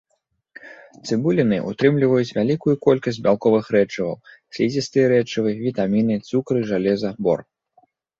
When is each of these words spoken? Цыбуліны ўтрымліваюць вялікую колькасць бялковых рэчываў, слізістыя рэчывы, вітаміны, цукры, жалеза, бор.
Цыбуліны 1.07 1.57
ўтрымліваюць 1.71 2.35
вялікую 2.37 2.73
колькасць 2.85 3.19
бялковых 3.27 3.65
рэчываў, 3.75 4.15
слізістыя 4.57 5.05
рэчывы, 5.13 5.49
вітаміны, 5.67 6.15
цукры, 6.31 6.59
жалеза, 6.71 7.09
бор. 7.29 7.39